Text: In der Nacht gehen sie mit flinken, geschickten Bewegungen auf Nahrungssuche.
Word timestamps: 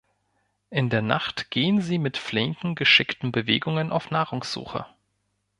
In 0.71 0.89
der 0.89 1.03
Nacht 1.03 1.51
gehen 1.51 1.79
sie 1.79 1.99
mit 1.99 2.17
flinken, 2.17 2.73
geschickten 2.73 3.31
Bewegungen 3.31 3.91
auf 3.91 4.09
Nahrungssuche. 4.09 4.87